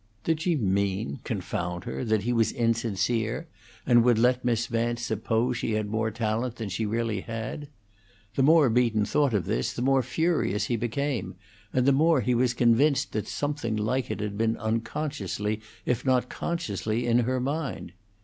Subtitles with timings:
[0.23, 2.03] Did she mean, confound her?
[2.03, 3.45] that he was insincere,
[3.85, 7.67] and would let Miss Vance suppose she had more talent than she really had?
[8.33, 11.35] The more Beaton thought of this, the more furious he became,
[11.71, 16.29] and the more he was convinced that something like it had been unconsciously if not
[16.29, 17.93] consciously in her mind.